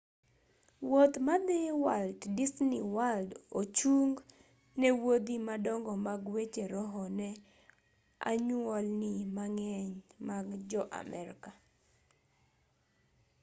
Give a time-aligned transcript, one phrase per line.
[0.89, 4.17] wuoth madhi walt disney world ochung'
[4.79, 7.29] ne wuodhi madongo mag weche roho ne
[8.29, 9.93] anyuolni mang'eny
[10.27, 11.51] mag jo-amerka